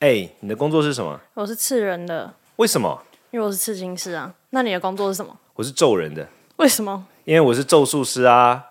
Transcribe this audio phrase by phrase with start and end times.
[0.00, 1.20] 哎，你的工作是什么？
[1.34, 3.02] 我是刺人的，为什么？
[3.32, 4.32] 因为我是刺青师啊。
[4.50, 5.36] 那你的工作是什么？
[5.54, 6.28] 我是咒人的，
[6.58, 7.04] 为什么？
[7.24, 8.66] 因为我是咒术师啊。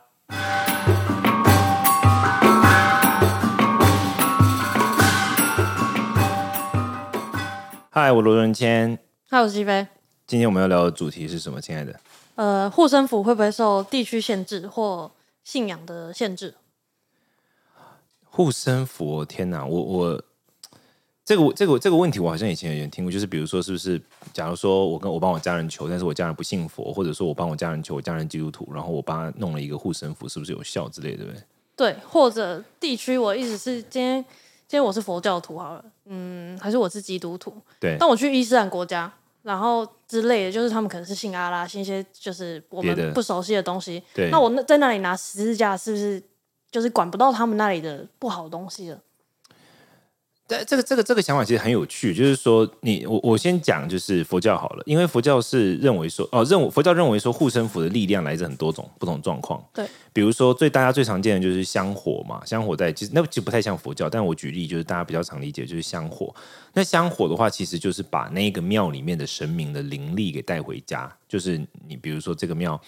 [7.89, 8.97] 嗨，我罗仁谦，
[9.29, 9.85] 嗨，我是西飞，
[10.25, 11.59] 今天我们要聊的主题是什么？
[11.59, 11.99] 亲爱的，
[12.35, 15.11] 呃，护身符会不会受地区限制或
[15.43, 16.55] 信仰的限制？
[18.23, 20.23] 护身符，天哪，我我
[21.27, 24.01] 这个这个这个问题，我好像以前有点听过，就是比如说，是不是？
[24.31, 31.17] 假如说我跟我帮我家人求，但是我家人不信佛，或者说我帮我家人求，我家人基督徒，然后我帮他弄了一个护身符，是不是有效之类的？
[31.17, 31.43] 对不对？
[31.75, 37.53] 对，或者地区，我意思是今天今天我是佛教徒好了，嗯，还是我是基督徒？
[37.77, 39.11] 对，但我去伊斯兰国家，
[39.43, 44.01] 然后之类的，就是他们可能是信阿拉，信一些就是我们不熟悉的东西。
[44.13, 46.23] 对那我那在那里拿十字架，是不是
[46.71, 48.97] 就是管不到他们那里的不好的东西了？
[50.47, 66.33] 但这个这个这个想法其实很有趣，就是说你我我先讲就是佛教好了，因为佛教是认为说哦，认为佛教认为说护身符的力量来自很多种不同状况，对，比如说最大家最常见的就是香火嘛，香火在其实那其实不太像佛教，但我举例就是大家比较常理解就是香火。
[66.73, 72.79] 那香火的话，其实就是把那个庙里面的神明的灵力给带回家，就是你比如说这个庙。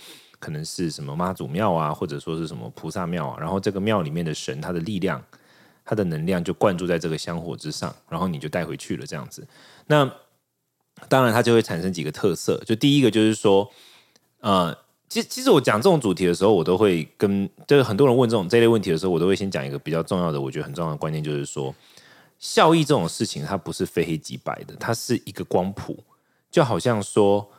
[0.41, 5.21] 可能是什么妈祖庙啊，或者说是什么菩萨庙啊，然后这个庙里面的神，它的力量，
[5.89, 9.43] 它的能量就灌注在这个香火之上，然后你就带回去了，这样子。
[9.87, 10.05] 那
[11.07, 12.61] 当然，它就会产生几个特色。
[12.63, 13.67] 就第一个就是说，
[14.41, 14.71] 呃，
[15.07, 21.73] 其实其实我讲这种主题的时候，我都会跟就是很多人问这种这类问题的时候，我都会先讲一个比较重要的，我觉得很重要的观念，就是说，
[22.37, 26.03] 效益这种事情它不是非黑即白的，它是一个光谱，
[26.51, 27.49] 就好像说，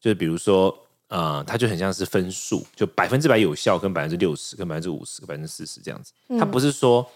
[0.00, 0.76] 就是比如说。
[1.10, 6.12] 呃，它就很像是分数，就百分之百有效，跟百分之六十，跟百分之五十，跟百分之四十这样子。
[6.38, 7.10] 它不是说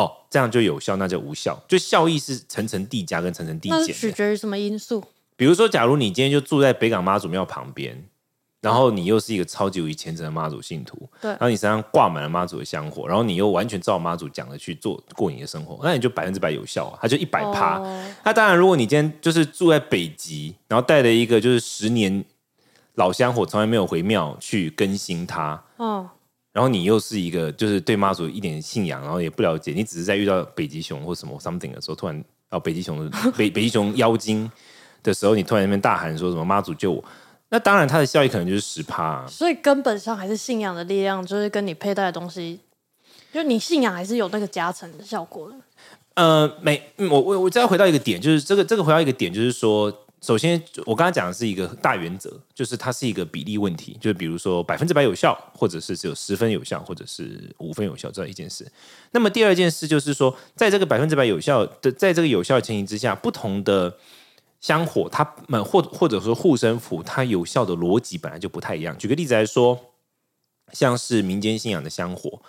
[0.00, 1.60] 哦这样就有效，那就无效。
[1.68, 3.94] 就效益是层层递加跟层层递减。
[3.94, 5.04] 取决于什么因素？
[5.36, 8.04] 比如说，假如你今天就住在北港妈祖庙旁边，
[8.60, 17.78] 然后你又是一个超级无敌虔诚的妈祖信徒，对然后你身上挂满了妈祖的香火，然后你又完全照妈祖讲的去做过你的生活，那你就百分之百有效啊，它就一百趴。
[17.78, 22.22] 哦那当然，如果你今天就是住在北极，然后带了一个就是十年
[22.96, 26.10] 老香火，从来没有回庙去更新它，哦，
[26.52, 34.50] 然后你又是一个就是对妈祖一点信仰，然后也不了解，你只是在遇到北极熊或什么 something 的时候，突然哦北极熊的北 北极熊妖精
[35.02, 37.04] 的时候，你突然那边大喊说什么妈祖救我，
[37.50, 39.26] 那当然它的效益可能就是十趴、啊。
[39.28, 42.60] 所以根本上还是信仰的力量，就是跟你佩戴的东西，
[43.32, 45.56] 就你信仰还是有那个加成的效果的。
[46.14, 49.90] 呃，每嗯我我我再回到一个点，就是这个这个回到一个点，就是说，
[50.20, 58.70] 首先我刚才讲的是一个大原则，就是它是一个比例问题，就是比如说百分之百有效，或者是只有十分有效，或者是五分有效这样一件事。
[59.12, 63.96] 那么第二件事就是说，在这个百分之百有效的，在这个有效的前提之下，不同的
[64.60, 68.96] 香火，它们或或者说护身符，它有效的逻辑本来就不太一样。
[68.98, 69.78] 举个例子来说，
[70.74, 72.42] 像是民间信仰的香火，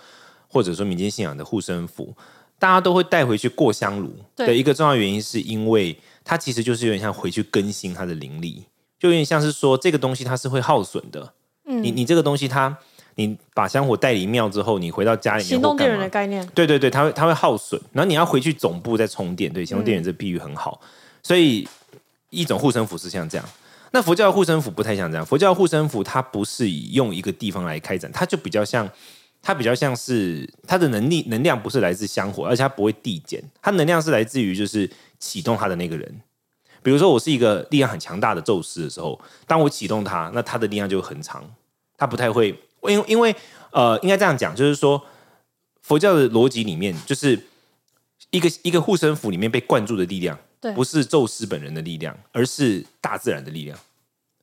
[0.49, 2.13] 或者说民间信仰的护身符，
[2.59, 8.65] 大家都会带回去过香炉对的一个重要原因，是因为它其实就是有点像回去更新它的灵力，
[8.99, 11.33] 就有点像是说这个东西它是会耗损的。
[11.65, 12.75] 嗯你你这个东西它，
[13.15, 16.09] 你把香火带离庙之后，你回到家里面行动电源的？
[16.09, 19.51] 概念，对对对，它会它会耗损，然后你要回去总部再充电。
[19.51, 20.81] 对，行动电源这比喻很好，
[21.23, 21.67] 所以
[22.29, 23.47] 一种护身符是像这样。
[23.91, 28.89] 那佛教的护身符不太像这样，佛教的护身符它不是以用一个地方来开展，它就比较像，
[29.41, 36.21] 它比较像是它的能力能量不是来自香火，而且它不会递减，它能量是来自于就是启动它的那个人。
[36.83, 41.43] 比如说我是一个力量很强大的宙斯的时候，当我启动它，那它的力量就很长，
[41.97, 42.49] 它不太会，
[42.83, 43.35] 因为因为
[43.71, 45.01] 呃，应该这样讲，就是说
[45.81, 47.39] 佛教的逻辑里面，就是
[48.31, 53.77] 一个一个护身符里面被灌注的力量，对不是宙斯本人的力量，而是大自然的力量。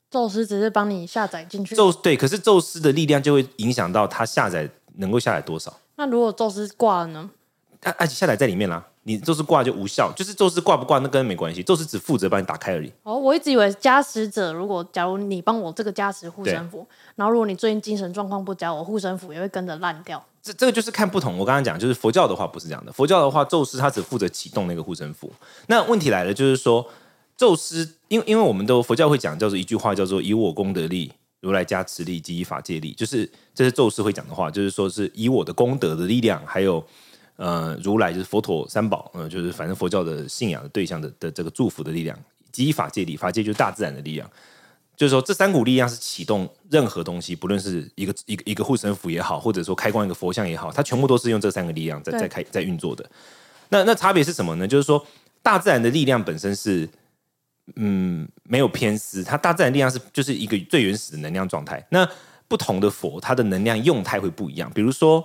[0.09, 1.75] 宙斯只是帮你下载进去。
[1.75, 4.67] 宙对，可是宙斯的力量就会影响到他下载
[4.99, 7.29] 能够下载多少，那如果宙斯挂了呢？
[7.81, 8.85] 啊，而且下载在里面啦。
[9.03, 12.91] 你宙斯挂就无效，就是宙斯挂不挂那跟没关系，宙斯只负责帮你打开而已。
[13.01, 16.85] 哦，我一直以为加持者，如果假如你帮我这个加持护身符，
[17.15, 20.23] 然后如果你最近精神状况不佳，我护身符也会跟着烂掉。
[20.43, 21.37] 这这个就是看不同。
[21.39, 25.31] 我刚刚讲，就是佛教的话不是这样的，佛教的话，宙斯他只负责启动那个护身符。
[25.67, 26.85] 那问题来了，就是说，
[27.35, 36.85] 宙斯，因为因为我们都佛教会讲叫做一句话，叫做以我功德力，如来加持力及以法界力，就是这是宙斯会讲的话，就是说是以我的功德的力量，还有
[37.37, 42.17] 呃如来就是佛陀三宝，呃就是反正佛教的信仰的对象的的这个祝福的力量，
[42.51, 44.29] 及以法界力，法界就是大自然的力量。
[44.97, 53.09] 就是说，这三股力量是启动任何东西，不论是一个一个一个护身符也好，或者说开光一个佛像也好，它全部都是用这三个力量在在开在运作的。
[53.69, 54.67] 那那差别是什么呢？
[54.67, 55.01] 就是说，
[55.41, 56.85] 大自然的力量本身是
[57.75, 61.85] 嗯没有偏私，它大自然力量是就是一个最原始的能量状态。
[61.89, 62.07] 那
[62.47, 64.71] 不同的佛，它的能量用态会不一样。
[64.73, 65.23] 比如说，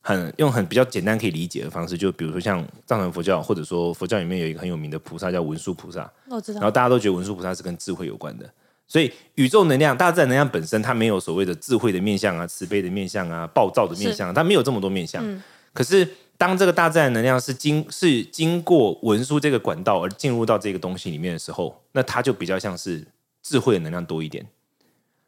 [0.00, 6.70] 很用很比较简单可以理解的方式，就比如说像藏传佛教，或者说佛教里面有一个很有名的菩萨叫文殊菩萨，我知道然后。
[6.70, 8.50] 大家都觉得文殊菩萨是跟智慧有关的。
[8.86, 15.24] 所以宇宙能量、大自然能量本身，它没有所谓的智慧的面相啊、慈悲的面相啊、暴躁的面相啊，它没有这么多面相。
[15.72, 23.06] 可是当这个大自然能量是经是经过文书这个管道而进入到这个东西里面的时候，那它就比较像是
[23.42, 24.44] 智慧的能量多一点。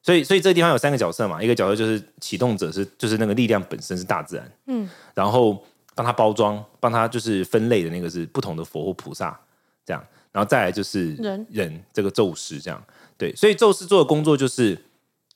[0.03, 5.61] 所以，所以这个地方有三个角色嘛，一个角色就是启动者是就是那个力量本身是大自然，嗯，然后
[5.97, 9.37] 帮他包装、帮他就是分类的那个是不同的佛或菩萨
[9.85, 11.47] 这样，然后再来就是人。
[11.51, 12.81] 人这个宙斯这样，
[13.19, 14.79] 对，所以宙斯做的工作就是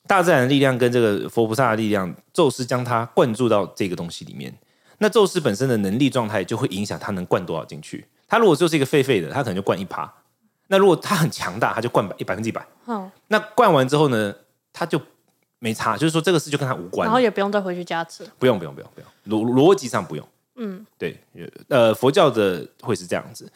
[0.07, 4.55] 大自然的力量跟这个佛菩萨的力量，宙斯将它灌注到这个东西里面。
[5.03, 8.07] 那宙斯本身的能力状态就会影响他能灌多少进去。
[8.29, 10.05] 他如果就是一个废废的，他可能就灌一趴；
[10.69, 12.65] 那如果他很强大，他就灌百百分之一百。
[12.87, 14.35] 嗯，那灌完之后呢，
[14.73, 15.01] 他就
[15.59, 18.25] 没差，就是说这个事就跟他无关然后也不用再回去加持。
[18.39, 20.29] 不用不用不用不用，逻逻辑上不用。
[20.57, 21.19] 嗯，对，
[21.69, 23.51] 呃，佛教的会是这样子。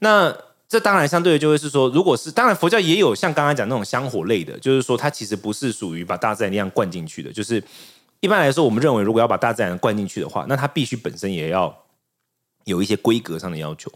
[0.00, 0.36] 那
[0.68, 7.32] 这当然相对的就会是说，如果是当然佛教也有像刚刚讲那种香火类的，就是说它其实不是属于把大自然力量灌进去的。
[7.32, 7.62] 就是
[8.20, 11.84] 一般来说，我们认为如果要把大自然灌进去的话，那它必须本身也要
[12.64, 13.90] 有一些规格上的要求。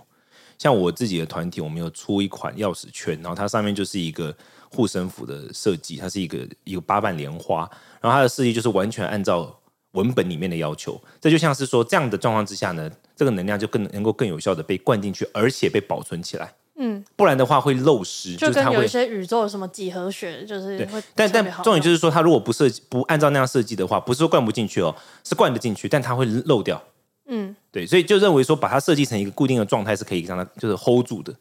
[0.56, 4.34] 像我自己的团体，我们有出一款钥匙圈，然后它上面就是一个
[4.70, 7.68] 护身符的设计，它是一个一个八瓣莲花，
[8.00, 9.60] 然后它的设计就是完全按照
[9.92, 10.98] 文本里面的要求。
[11.20, 16.54] 这就像是说，这样的状况之下呢，这个能量就更能够更有效的被灌进去，而且被保存起来。
[16.84, 24.94] 嗯，不然的话会漏失，就是跟有一些宇宙有什么几何学，就是对会，但但重点就是说，它如果不设计不按照那样设计的话，不是说灌不进去哦，
[25.24, 26.82] 是灌得进去，但它会漏掉。
[27.26, 31.32] 嗯，对，所以就认为说把它设计成一个固定的状态是可以让它就是 hold 住的，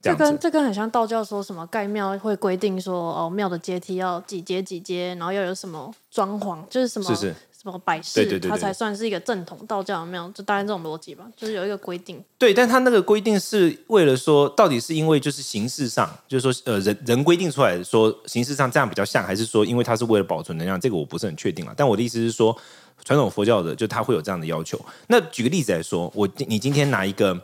[0.00, 0.38] 这这跟。
[0.38, 12.20] 这跟很像道教说什么盖庙会规定说哦庙的阶梯要几阶几阶，然后要有什么装潢，就是什么是是什么百事，对对对对它才算是一个正统道教的庙，就大概这种逻辑吧，就是有一个规定。
[12.36, 20.80] 对，但他那个规定是为了说，到底是因为就是形式上，就是说呃人人规定出来说形式上这样比较像，还是说因为它是为了保存能量？
[20.80, 21.72] 这个我不是很确定啊。
[21.76, 22.56] 但我的意思是说，
[23.04, 24.80] 传统佛教的就他会有这样的要求。
[25.06, 27.40] 那举个例子来说，我你今天拿一个，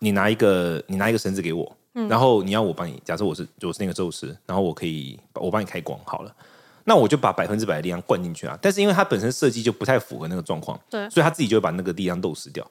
[0.00, 1.76] 你拿一个你拿一个绳子给我，
[2.10, 6.34] 然后你要我帮你，假设我是我是那个宙斯，然后我可以我帮你开光好了。
[6.88, 12.64] 那我就把百分之百的力量灌进去啊，但是因为它本身设计就不太符合那个状况，对所以它自己就会把那个力量漏失掉。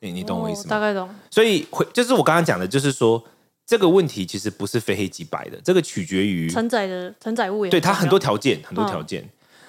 [0.00, 0.66] 你你懂我意思吗？
[0.68, 1.08] 哦大概懂。
[1.30, 3.22] 所以会就是我刚刚讲的，就是说
[3.66, 9.28] 这个问题其实不是非黑即白的，这个取决于承载的承载物也对它很多条件，很多条件。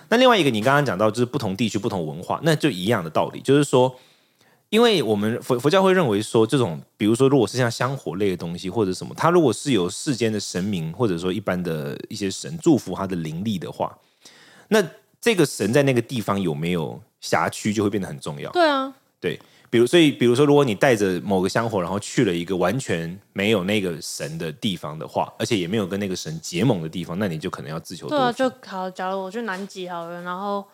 [0.09, 3.93] 那另外一个，你刚刚讲到就是不同地区、不同文化，那就一样的道理，就是说，
[4.75, 13.97] 因为我们佛佛教会认为说，这种比如说，如果是像香火类的东西或者什么，它如果是有世间的神明或者说一般的一些神祝福它的灵力的话，
[14.67, 14.85] 那
[15.21, 18.51] 这个神在那个地方有没有辖区就会变得很重要。
[18.51, 19.39] 对啊，对，
[19.69, 28.55] 比如所以比如说，如果你带着某个香火，然后去了一个完全没有那个神的地方的话，而且也没有跟那个神结盟的地方，那你就可能要自求对啊，多福。
[28.55, 28.89] 就好。
[28.91, 30.65] 假如我去南极好了，然后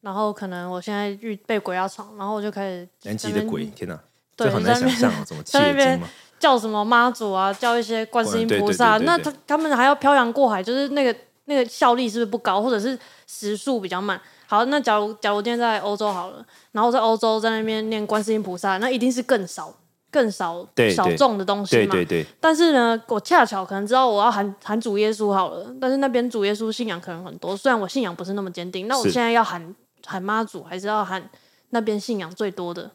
[0.00, 3.98] 然后可能我现在遇被鬼压床，然后我就开始南极的在那边鬼，天哪，
[4.36, 6.08] 对这很难在那边想象哦，怎么契 在那边吗？
[6.38, 11.14] 叫什么妈祖啊，叫一些观世音菩萨，那他他们还要漂洋过海，就是那个
[11.46, 14.20] 那个效率是不是不高，或者是时速比较慢？
[14.46, 19.74] 好，那假如假如今天在欧洲好了，然后在欧洲在那边念观世音菩萨，那一定是更少
[20.12, 21.92] 更少对对小众的东西嘛。
[21.92, 29.74] 对对对，但是呢，我恰巧可能知道我要喊喊主耶稣好了，但是那边主耶稣信仰可能很多，虽然我信仰不是那么坚定，那我现在要喊
[30.08, 31.28] 喊妈祖，还是要喊
[31.70, 32.90] 那边信仰最多的？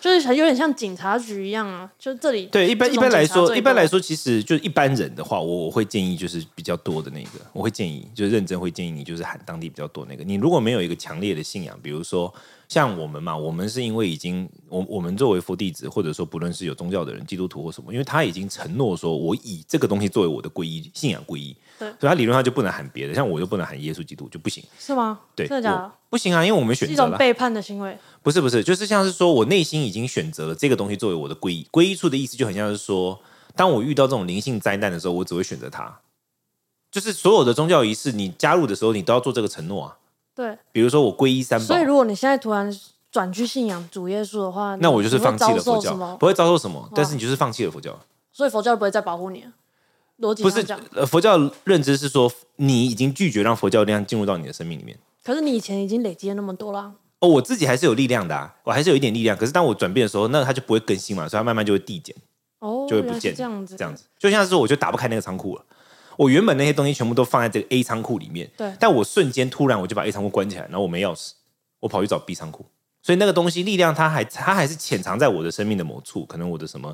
[0.00, 10.22] 就是很有点像警察局一样啊，就这里对，一般一般来说，一般来说，其实就是一般人的话，我我会建议就是比较多的那个，我会建议就是认真会建议你就是喊当地比较多那个。
[10.22, 12.32] 你如果没有一个强烈的信仰，比如说
[12.68, 25.18] 像我们嘛，我们是因为已经我我们作为佛弟子，或者说不论是有宗教的人，基督徒或什么，因为他已经承诺说我以这个东西作为我的皈依信仰皈依，对所以他理论上就不能喊别的，像我就不能喊耶稣基督就不行，是吗？
[25.34, 25.92] 对，真的假的？
[26.10, 27.08] 不行啊，因为我们选择了。
[27.08, 27.96] 一种背叛的行为。
[28.22, 33.18] 不是不是，就是像是说我内心已经选择了这个东西作为我的皈依，皈依处的意思就很像是说，
[33.56, 36.00] 当我遇到这种灵性灾难的时候，我只会选择它。
[36.90, 39.97] 就是所有的宗教仪式，你加入的时候，你都要做这个承诺啊。
[40.38, 42.72] 对，比如说我皈依三宝所以，如果你现在突然
[43.10, 47.98] 转去信仰主耶稣的话，那我就是放弃了佛教，不会遭受什么，但是你就是放弃了佛教。
[48.32, 49.50] 所以佛教不会再保护你了。
[50.20, 50.64] 逻辑不是
[50.94, 54.96] 呃，佛教认知是说，你已经拒绝让佛教力量进入到你的生命里面。
[55.24, 56.92] 可是你以前已经累积了那么多啦。
[57.18, 59.36] 哦，我自己还是有力量的啊，我还是有一点力量。
[59.36, 62.14] 可是当我转变的时候，那它就不会更新嘛，所以它慢慢就会递减。
[62.60, 65.64] 哦，就会不见这样子，这样子，就像是说我就打不开那个仓库了。
[66.18, 68.72] 我原本那些东西全部都放在这个 A 仓库里面，对。
[68.80, 71.30] 但我瞬间突然我就把 A 仓库关起来，然后我没钥匙，
[71.78, 72.66] 我跑去找 B 仓库，
[73.00, 76.92] 所以那个东西力量它还它还是潜藏在我的生命的某处，可能我的什么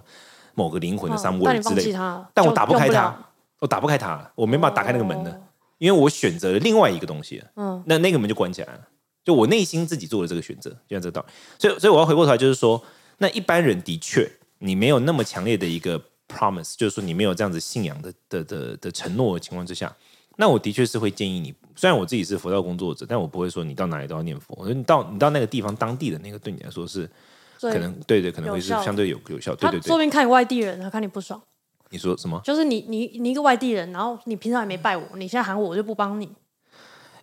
[0.55, 1.97] 某个灵魂的嗯 somewhere 但你放之类
[2.35, 3.17] 但我打不开它，
[3.61, 5.41] 我打不开它，我没办法打开那个门的，哦。
[5.79, 7.83] 因为我选择了另外一个东西，嗯。
[7.87, 8.81] 那那个门就关起来了，
[9.25, 11.33] 就我内心自己做的这个选择，就像这个道理。
[11.59, 12.83] 所以，所以我要回过头来，就是说，
[13.19, 19.95] 那一般人的确，你没有那么强烈的一个 promise，就是说你没有这样子信仰的的的的承诺的情况之下，
[20.37, 27.09] 那我的确是会建议你，虽然我自己是佛教工作者，但我不会说你到哪里都要念佛，我觉得你到你到那个地方当地的那个对你来说是
[27.61, 29.87] 可能对对，可能会是相对有有效，对对对。
[29.87, 31.41] 说不定看你外地人，他看你不爽，
[31.91, 32.41] 你说什么？
[32.45, 36.29] 就是你你你一个外地人，然后你平常也没拜我，你现在喊我，我就不帮你。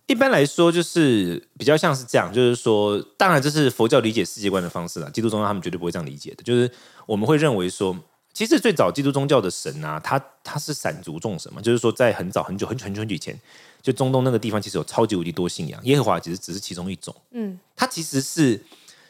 [0.06, 5.08] 一般来说，就是比较像是这样，就是说，当然这是佛教理解世界观的方式啦。
[5.10, 6.68] 基督宗教他们绝对不会这样理解的，就是
[7.06, 7.96] 我们会认为说，
[8.32, 13.38] 其实最早基督宗教的神啊，他他是散族众神嘛，就是说在很早很久很久很久以前，
[13.82, 18.62] 就中东那个地方其实有超级无敌多信仰，耶和华其实只是其中一种，嗯，它其实是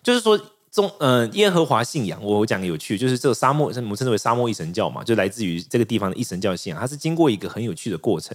[0.03, 0.41] 就是说。
[0.73, 8.35] 中呃，耶和华信仰，我我讲个有趣，就是这个沙漠，我们称之为沙漠一神教嘛，就来自于这个地方的一神教信仰，它是经过一个很有趣的过程。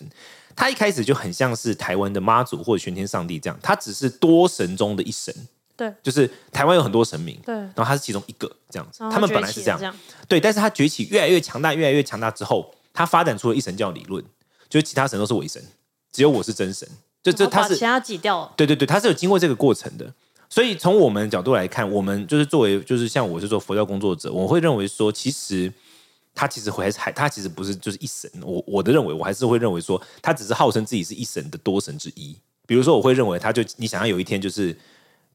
[0.56, 5.34] 它一开始就很像是台湾的妈祖或者玄天上帝这样，它只是多神中的一神，
[5.78, 9.00] 对就是台湾有很多神明，对，然后他是其中一个这样子。
[9.10, 9.96] 他们本来是这样
[10.28, 14.22] 对，但是他崛起越来越强大，越来越强大之后，他发展出了一神教理论，
[14.68, 15.64] 就是其他神都是伪神，
[16.12, 16.86] 只有我是真神。
[17.24, 18.54] 就这他是其他挤掉了。
[18.58, 20.12] 对对对，他是有经过这个过程的。
[20.50, 25.72] 所以从我们的角度来看，我们就是作为就是像我是做佛教工作者，我会认为说，其实
[26.34, 28.32] 他其实会还是还他其实不是就是一神。
[28.42, 32.34] 我我的认为，我还是会认为说，他只是号称自己是一神的多神之一。
[32.66, 34.74] 比如说，我会认为他就你想要有一天就是，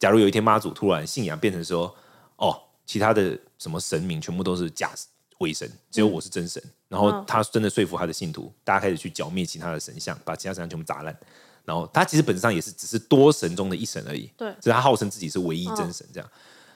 [0.02, 1.94] 假如有一天妈祖突然信仰变成说，
[2.35, 4.90] 哦，其他的什么神明全部都是假
[5.38, 6.61] 伪神，只有我是真神。
[6.88, 11.16] 然后嗯他真的说服他的信徒，大家开始去剿灭其他的神像，把其他神像全部砸烂。
[11.64, 16.28] 然后他其实本质上也是只是多神中的一神而已，对只是他号称自己是唯一真神这样。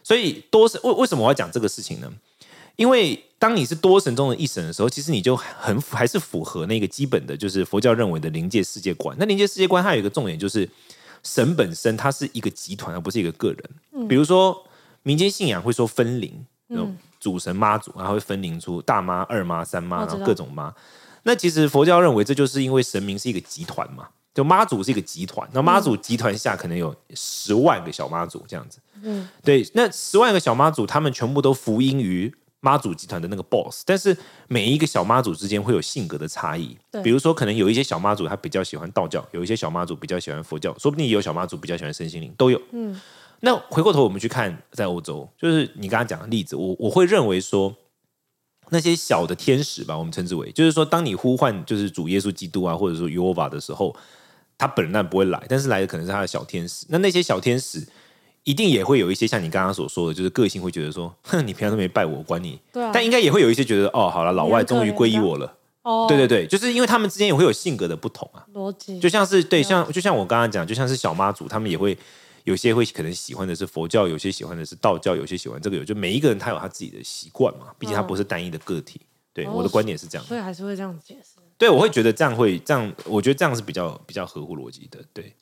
[0.04, 2.08] 所以多神为为什么我要讲这个事情呢？
[2.76, 9.16] 因为当你是多神中的一神的时候，其实你就很还是符合那个基本的，就是佛教认为的灵界世界观。
[9.18, 10.68] 那灵界世界观它有一个重点，就是
[11.26, 14.08] 神本身它是一个集团，而不是一个个人。
[14.08, 14.64] 比如说
[15.02, 20.72] 民间信仰会说分灵，那种主神妈祖，然后会分灵出大妈、二妈、三妈，然后各种妈。
[21.24, 28.78] 那其实佛教认为，这就是因为神明是一个集团嘛，就妈祖是一个集团，那妈祖集团下可能有十万个小妈祖这样子。
[29.02, 32.32] 嗯，对，那十万个小妈祖，他们全部都服膺于
[32.66, 34.16] 妈祖集团的那个 boss，但是
[34.48, 36.76] 每一个小妈祖之间会有性格的差异。
[37.04, 42.60] 比如说，可能有一些小妈祖他比较喜欢道教，有一些小妈祖比较喜欢佛教，说不定也有小妈祖比较喜欢身心灵，都有。
[42.72, 43.00] 嗯，
[43.40, 47.76] 那回过头我们去看，在欧洲，就是你刚刚讲的例子，我我会认为说。
[48.70, 53.94] 那些小的天使吧，我们称之为，就是说，当你呼唤就是主耶稣基督啊，或者说 Uva 的时候，
[54.58, 56.84] 他本人不会来，但是来的可能是他的小天使。
[56.88, 57.86] 那那些小天使
[58.46, 62.56] 一定也会有一些像你刚刚所说的，就是个性会觉得说，哼，你平常都没拜我，我管你。
[62.72, 65.52] 对啊，但应该也会有一些觉得，哦，好了，老外终于皈依我了。
[65.82, 71.98] 哦，对对对，就是因为他们之间也会有性格的不同啊，逻辑就像是对，像就像我刚刚讲，就像是小妈祖，他们也会
[72.44, 79.00] 有些会可能喜欢的是佛教，有些喜欢的是道教，有些喜欢这个有，就每一个人他有他自己的习惯嘛，毕竟他不是单一的个体。
[79.34, 80.24] 对，哦我的观点是这样。
[80.24, 81.40] 所以还是会这样解释。
[81.58, 84.98] 对，我会觉得这样会这样，我觉得这样是比较比较合乎逻辑的。
[85.12, 85.34] 对，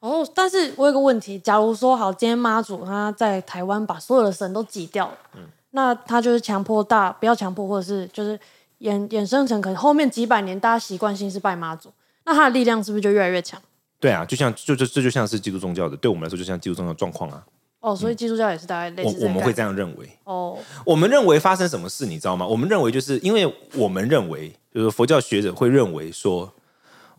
[0.00, 5.42] 哦，但是我有个问题，假如说好，今天妈祖他在台湾把所有的神都挤掉了，嗯
[5.72, 8.36] 那他就是强迫大不要强迫，或者是就是
[8.80, 11.90] 衍衍生成可能后面几百年大家习惯性是拜妈祖，
[12.24, 13.60] 那他的力量是不是就越来越强？
[14.00, 17.44] 对啊，就像就就这就像是基督宗教的，对我们来说就像基督宗教状况啊。
[17.80, 20.10] 哦，所以基督教也是大概类似这个概念我们会这样认为。
[20.24, 22.46] 哦，我们认为发生什么事，你知道吗？
[22.46, 26.52] 我们认为就是因为我们认为，就是佛教学者会认为说，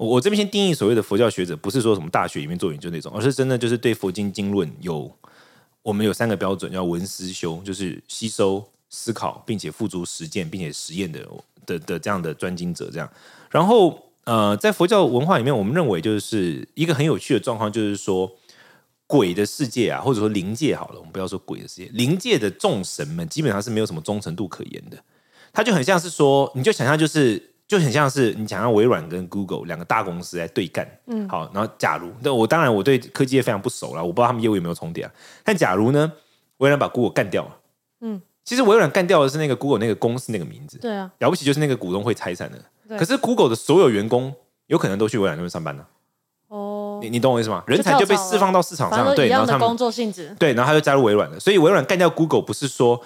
[0.06, 5.12] 我这边先定义所谓的佛教学者，不是说什么大学里面做研究那种，而是真的就是对佛经经论有
[5.84, 11.26] 我们有三个标准，叫文思修，就是吸收、思考，并且付诸实践，并且实验的
[11.66, 13.10] 的的这样的专精者这样。
[13.50, 18.32] 然后呃，在佛教文化里面，我们认为就是一个很有趣的状况，就是说。
[19.08, 24.98] 鬼的世界啊，或者说灵界好了，我们不要说鬼的世界，灵界的众神们基本上是没有什么忠诚度可言的。
[25.52, 35.12] 它就很像是说，你就想象就是就很像是你想象微软跟 Google 两个大公司来对干，嗯，好，然后假如那我当然我对科技业非常不熟了，我不知道他们业务有没有重叠啊。
[35.42, 36.12] 但假如呢，
[36.58, 37.58] 微软把 Google 干掉了，
[38.02, 42.98] 嗯，其实微软干掉的是那个 Google 那个公司那个名字，对啊，了不起就是那个股东会拆散的。
[42.98, 44.36] 可是 Google 的所有员工
[44.68, 45.86] 有可能都去微软那边上班呢、
[46.50, 47.64] 哦，你你懂我意思吗？
[47.68, 51.40] 人才就被释放到市场上，对，然后他们工作性质，对，然后他就加入微软了。
[51.40, 53.02] 所以微软干掉 Google 不是说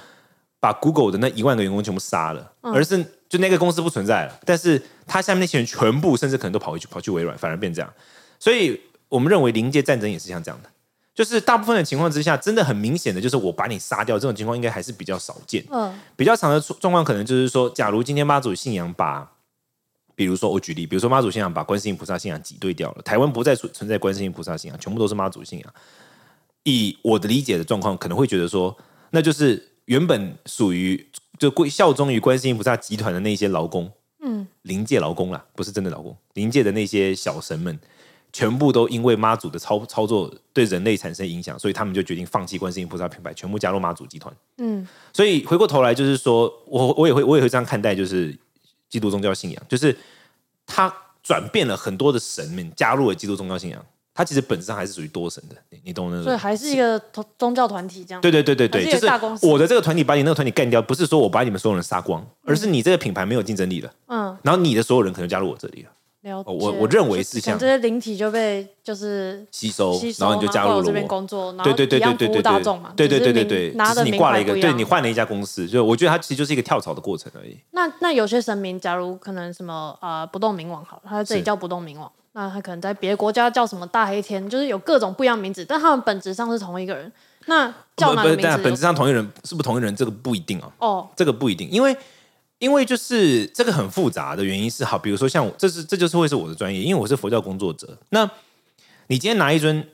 [0.59, 3.05] 把 Google 的那一万个员工全部杀了，而是
[3.35, 7.93] 就那个公司不存在了，但是他下面那些人全部甚至可能都跑回去跑去微软，反而变这样。
[8.39, 10.69] 所以我们认为临界战争也是像这样的，
[11.13, 15.63] 就是大部分的情况之下，真的很明显的就是我把你杀掉，这种情况应该还是比较少见。
[15.69, 19.31] 嗯比较常的状状况可能就是说，假如今天妈祖信仰把，
[20.15, 25.73] 比如说我举例，比如说妈祖信仰把观世音菩萨信仰挤兑掉了，台湾不再存存在观世音菩萨信仰，全部都是妈祖信仰。
[26.63, 28.75] 以我的理解的状况，可能会觉得说，
[29.11, 37.77] 那就是原本属于就归效忠于观世音菩萨集团的那些劳工，嗯，临界劳工啦，不是真的劳工，临界的那些小神们，
[38.31, 44.33] 全部都因为妈祖的操操作对人类产生影响，所以他们就决定放弃观世音菩萨品牌，全部加入妈祖集团。
[44.57, 44.87] 嗯。
[45.13, 48.37] 所以回过头来，就是说我我也会我也会这样看待，就是
[48.89, 49.97] 基督宗教信仰，就是
[50.65, 53.85] 他转变了很多的神们加入了基督宗教信仰，
[54.17, 56.23] 它其实本质上还是属于多神的，你你懂那种？
[56.23, 58.21] 所以还是一个宗宗教团体这样。
[58.21, 59.05] 对对对对对，就是
[59.45, 65.89] 我的这个团体把你那个团体干掉，不是说我把你们所有人杀光，而是你这个品牌没有竞争力了，嗯，然后你的所有人可能加入我这里了，
[66.21, 66.49] 了解。
[66.49, 71.05] 哦我我认为是像这些灵体就被就是吸收，吸收，然后你就加入了我这边。
[71.05, 72.93] 工作，然后对对对对对对对大众嘛。
[72.95, 77.57] 对对对对对，只是你挂了一个，对你换了一家公司，就我觉得它其实就是一个跳槽的过程而已。
[77.71, 87.09] 那那有些神明，假如可能什么呃不动明王好了，他在这里叫不动明王，那他可能在别的国家叫什么大黑天，就是有各种不一样名字，但他们本质上是同一个人。
[87.45, 88.43] 那叫哪个名字？
[88.43, 90.73] 但本质上同一人是不是同一人，这个不一定哦。
[90.79, 91.95] 哦，这个不一定，因为
[92.59, 97.97] 因为就是这个很复杂的原因是，好，比如说像我，这是这就是会是我的专业，因为我是佛教工作者。
[98.09, 98.29] 那
[99.07, 99.87] 你今天拿一尊，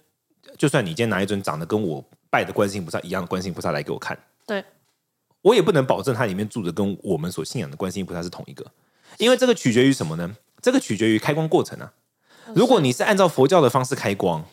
[0.58, 4.18] 就算你今天拿一尊长得跟我拜的观世音菩萨一样的观世音菩萨来给我看，
[4.48, 4.66] 对，
[5.44, 8.66] 我也不能保证它里面住的跟我们所信仰的观世音菩萨是同一个，
[9.20, 10.36] 因为这个取决于什么呢？
[10.60, 11.94] 这个取决于开光过程啊。
[12.54, 14.44] 如果你是按照佛教的方式开光，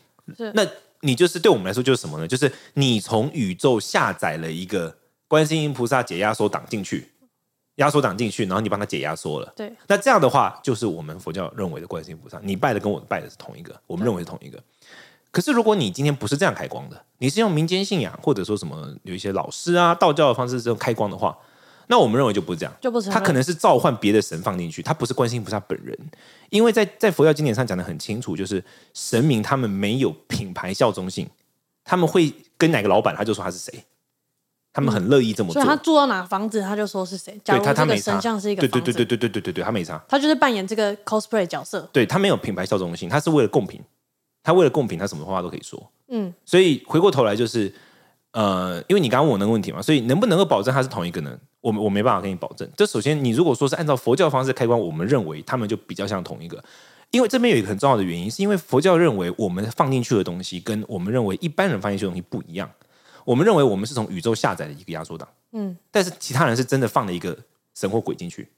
[0.55, 0.67] 那
[1.01, 2.27] 你就是对我们来说就是什么呢？
[2.27, 7.09] 就是你从宇宙下载了一个观世音菩萨解压缩档进去，
[7.77, 9.53] 压缩档进去，然后你帮他解压缩了。
[9.55, 14.63] 对，那这样的话，就是我们佛教认为的观世音菩萨，你拜的跟我拜的是同一个，我们认为是同一个。
[15.31, 21.37] 可是如果你今天不是这样开光的，你是用民间信仰或者说什么有一些老师啊道教的方式这种开光的话，
[21.89, 22.73] 那我们认为就不是这样。
[22.81, 23.15] 就不承认。
[23.15, 25.99] 他可能是召唤别的神放进去，他不是观世音菩萨本人，
[26.51, 28.63] 因为在在佛教经典上讲的很清楚，就是
[28.95, 31.29] 神明他们没有品牌效忠性，
[31.85, 33.85] 他们会跟哪个老板他就说他是谁，
[34.73, 35.61] 他们很乐意这么做。
[35.61, 37.33] 所以他住到哪个房子，他就说是谁。
[37.45, 41.89] 假对如这个他他没，神像是一个对，对对对对对对对对，他没差，他就是扮演这个 cosplay 角色。
[41.93, 43.81] 对他没有品牌效忠性，他是为了贡品，
[44.43, 45.91] 他为了贡品，他什么话都可以说。
[46.09, 47.73] 嗯，所以回过头来就是，
[48.33, 51.39] 呃，因为你刚刚问我那个问题嘛，所以能不能够保证它是同一个呢？
[51.61, 52.69] 我我没办法跟你保证。
[52.77, 56.63] 这首先，你如果说是按照佛教方式开关，我们认为他们就比较像同一个。
[57.11, 62.71] 因为这边有一个很重要的原因，是因为佛教认为我们放进去的东西跟我们认为一般人放进去的东西不一样。
[63.25, 67.37] 我们认为我们是从宇宙下载的一个压缩档，嗯，但是其他人是真的放了一个
[67.75, 68.49] 神或鬼进去，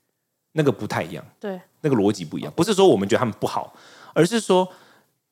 [0.52, 1.24] 那个不太一样。
[1.38, 3.72] 对，那个逻辑不一样，不是说我们觉得他们不好，
[4.14, 4.68] 而是说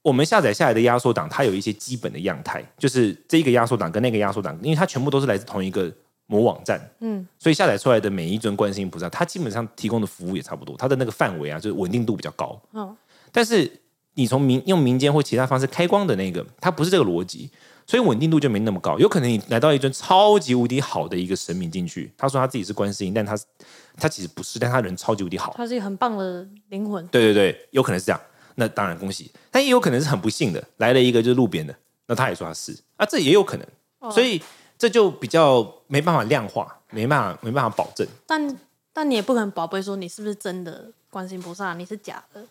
[0.03, 5.93] 我们下载下来的压缩档，它有一些基本的样态，就是这一个压缩档跟那个压缩档，因为它全部都是来自同一个
[6.27, 12.59] 某网站，嗯，所以下载出来的每一尊观世音菩萨，它基本上提供的服务也差不多，它的那个范围啊，就是稳定度比较高。
[12.73, 12.97] 嗯，
[13.33, 13.71] 但是
[14.15, 17.51] 你从民用民间或其他方式开光的那个，它不是这个逻辑，
[17.87, 18.99] 所以稳定度就没那么高。
[18.99, 23.39] 有可能你来到一尊超级无敌好的一个神明进去，他说他自己是观世音，但他
[23.97, 25.55] 他其实不是，但他人超级无敌好。
[25.57, 27.07] 他是一个很棒的灵魂。
[27.09, 28.21] 对对对，有可能是这样。
[28.61, 31.73] 那当然恭喜，但也有可能是很不幸的，来了一个就是路边的，
[32.07, 33.67] 那他也说他是啊，这也有可能，
[34.01, 34.43] 哦所以
[34.77, 38.05] 这就比较没办法量化，没办法没办法保证。
[38.27, 38.59] 但
[38.93, 42.45] 但你也不可能宝贝说你是不是真的观世音菩萨，你是假的。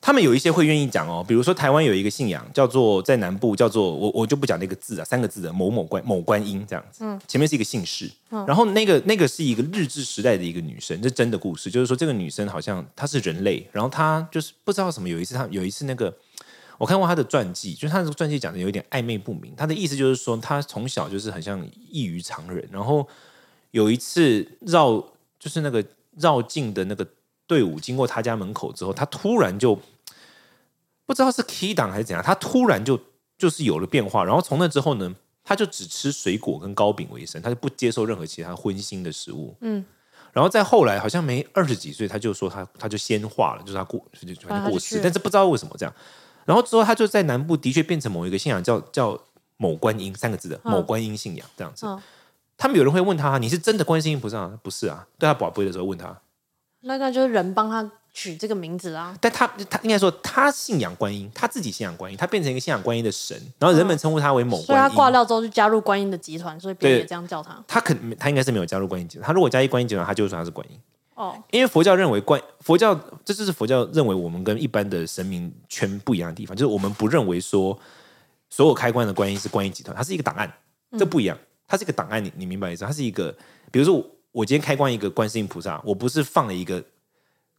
[0.00, 16.16] 他们有一些会愿意讲哦，比如说台湾有一个信仰叫做在南部叫做我我就不讲那个字啊，三个字的某某观某观音这样子，嗯，前面是一个姓氏，然后那个那个是一个日治时代的一个女生，这真的故事，就是说这个女生好像她是人类，然后她就是不知道什么，有一次她有一次那个
[16.78, 23.06] 我看过她的传记，就是她的传记讲的有一点暧昧不明，她的意思就是说她从小就是很像异于常人，然后
[23.72, 24.92] 有一次绕
[25.40, 25.84] 就是那个
[26.16, 27.04] 绕境的那个
[27.48, 29.74] 队伍经过他家门口之后，他突然就
[31.06, 33.00] 不知道是 key 档还是怎样，他突然就
[33.36, 39.56] 就是有了变化，然后从那之后呢，他就只吃水果跟糕饼为生，他就不接受任何其他荤腥的食物。
[39.62, 39.84] 嗯，
[40.32, 45.94] 然后再后来好像没二十几岁，他就说他他就先化了，就是他过就就反正过世，但是不知道为什么这样。
[46.44, 49.18] 然后之后他就在南部的确变成某一个信仰叫叫
[49.56, 51.86] 某观音三个字的嗯某观音信仰这样子。
[51.86, 52.00] 嗯
[52.60, 56.20] 他们有人会问他：“你是真的观世音菩萨？”不是啊，对他宝贝的时候问他，
[56.80, 59.16] 那那就是人帮他取这个名字啊。
[59.20, 64.88] 但他他应该说他信仰观音，他自己信仰观音，他变成一个信仰观音的神，然后人们称呼他为某所以他。
[64.90, 67.62] 挂掉之后就加入观音的集团，所以别人也这样叫他。
[67.66, 70.78] 他可能他应该是没有加入观音集团，他如果加入观音集团，他就会说他是观音。
[71.14, 77.76] 哦，因为佛教认为观佛教，这就是佛教认为我们跟一般的神明圈不一样的地方，就是我们不认为说
[78.50, 80.48] 所有开关的观音是观音集团，它是一个档案，
[80.96, 81.36] 这不一样，
[81.66, 82.84] 它是一个档案，你你明白意思？
[82.84, 83.34] 它是一个，
[83.72, 84.00] 比如说
[84.32, 86.82] 我我今天开关一个观世音菩萨，我不是放了一个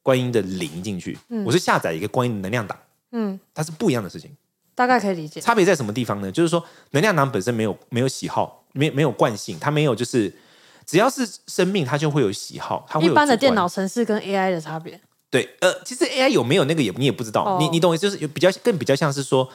[0.01, 2.77] 观音的灵进去，嗯我是下载一个观音的能量档，
[3.11, 4.35] 嗯，它是不一样的事情。
[4.75, 5.41] 大概可以理解。
[5.41, 6.31] 差别在什么地方呢？
[6.31, 10.33] 就是说，能量档本身没有没有喜好，没没有惯性，它没有就是
[10.85, 19.49] 只要是生命，它就会有喜好，它会有一般的电脑程式跟 AI 的差别，对，呃，其实 AI 有没有那个也你也不知道，哦你你懂就是有比较更比较像是说，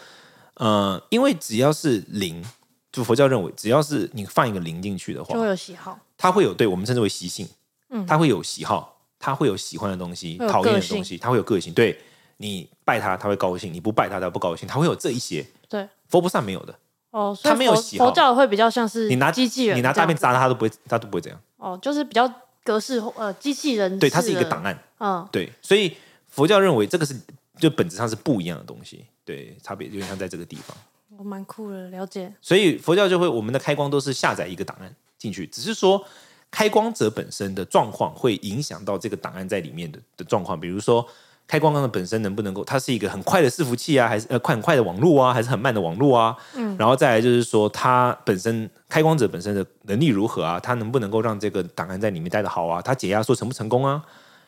[0.57, 2.45] 呃，因为只要是零，
[2.93, 5.99] 就佛教认为，只要是你放一个零进去的话就，会有喜好。
[6.25, 7.47] 它会有对我们称之为习性，
[7.91, 11.71] 嗯，它会有喜好，他会有喜欢的东西，讨厌的东西，他会有个性。
[11.75, 12.01] 对
[12.39, 14.67] 你拜他，他会高兴；你不拜他，他不高兴。
[14.67, 16.75] 他会有这一些，对，佛菩萨没有的。
[17.11, 21.39] 哦，所以他没有喜好佛教会比较像是你拿机器人，你拿大便砸他，他都不会，他都不会这样。
[21.59, 22.27] 哦，就是比较
[22.65, 24.83] 格式呃机器人，对，它是一个档，案。
[24.99, 25.95] 嗯，对，所以
[26.27, 27.15] 佛教认为这个是
[27.59, 29.05] 就本质上是不一样的东西。
[29.27, 30.75] 对，差别有点像在这个地方。
[31.19, 32.33] 我蛮酷的，了解。
[32.41, 36.05] 所以佛教就会，我们的开光都是下载一个档案进去，只是说
[36.51, 41.07] 开光者本身的状况会影响到这个档案在里面的的状况，比如说。
[41.47, 46.35] 开光光的本身能不能够，它是一个很快的伺服器啊，还是呃快很快的网络啊，还是很慢的网络啊？
[46.55, 50.59] 嗯，然后再来就是说，它本身开光者本身的能力如何啊？
[50.59, 52.81] 它能不能够让这个档案在里面待的好啊？
[52.81, 54.03] 它解压缩成不成功啊？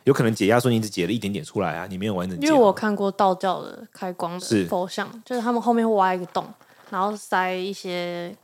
[0.04, 2.46] 有可能解压缩你只解了一点点出来啊，你没有完整解。
[2.46, 6.46] 因为我看过道教的开光是的佛像，就是他们后面会挖一个洞，
[6.88, 8.34] 然后塞一些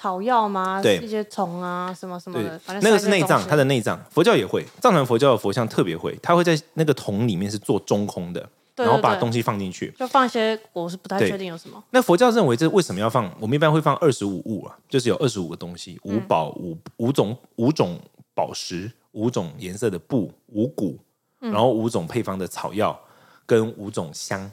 [0.00, 0.80] 草药吗？
[0.80, 8.40] 对一些虫啊什么什么的，反正那个是内脏，它的的内脏，佛教也会，藏传佛教的佛像特别会，它会在那个桶里面是做中空的，
[8.74, 9.92] 对对对然后把东西放进去。
[9.98, 11.84] 就放一些，我是不太确定有什么。
[11.90, 13.30] 那佛教认为这为什么要放？
[13.38, 18.00] 我们一般会放二十五物啊，就是有二十五个东西，五宝、五五种五种
[18.34, 20.98] 宝石，五种颜色的布，五谷，
[21.40, 22.98] 然后五种配方的草药，
[23.44, 24.50] 跟五种香，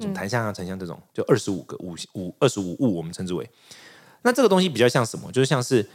[0.00, 3.48] 什么檀香啊、沉香这种，就二十五个五五二十五物，我们称之为。
[4.26, 5.30] 那这个东西比较像什么？
[5.30, 5.88] 就是像是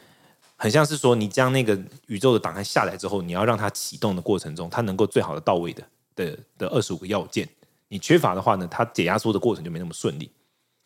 [0.56, 5.84] 很像是说，你将那个宇宙的档案下来之后，你要让它启动的过程中，它能够最好的到位的
[6.16, 7.46] 的的二十五个要件。
[7.90, 10.32] 你缺乏的话呢，它解压缩的过程就没那么顺利。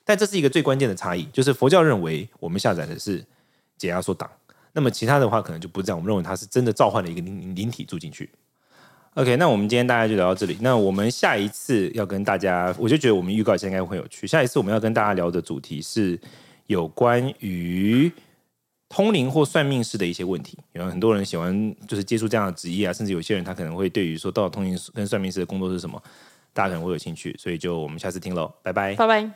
[0.04, 3.24] 但这是一个最关键的差异，就是佛教认为我们下载的是
[3.78, 4.28] 解压缩档，
[4.74, 5.98] 那么其他的话可能就不是这样。
[6.00, 8.28] 我们认为它是真的召唤了一个灵灵体住进去。
[9.14, 10.58] OK，那我们今天大家就聊到这里。
[10.62, 14.26] 那我们下一次要跟大家，我就觉得我们预告一下应该会有趣。
[14.26, 16.20] 下一次我们要跟大家聊的主题是
[16.68, 18.12] 有关于
[18.90, 20.58] 通灵或算命师的一些问题。
[20.74, 26.02] 有很多人喜欢就是接触这样的职业啊，甚至有些人他可能会对于说到通灵跟算命师的工作是什么，
[26.54, 27.36] 大家可能会有兴趣。
[27.38, 28.96] 所以就我们下次听喽，拜拜。
[28.96, 29.32] 拜拜。